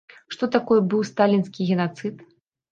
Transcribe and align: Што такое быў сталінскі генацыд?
Што 0.35 0.49
такое 0.55 0.77
быў 0.95 1.05
сталінскі 1.11 1.71
генацыд? 1.71 2.29